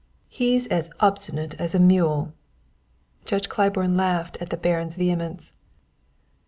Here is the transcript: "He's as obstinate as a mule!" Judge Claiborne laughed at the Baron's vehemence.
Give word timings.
"He's 0.29 0.65
as 0.69 0.89
obstinate 0.99 1.53
as 1.59 1.75
a 1.75 1.79
mule!" 1.79 2.33
Judge 3.23 3.47
Claiborne 3.49 3.95
laughed 3.95 4.35
at 4.41 4.49
the 4.49 4.57
Baron's 4.57 4.95
vehemence. 4.95 5.51